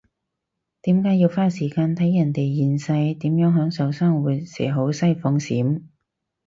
[0.81, 5.83] 點解要花時間睇人哋現世點樣享受生活食好西放閃？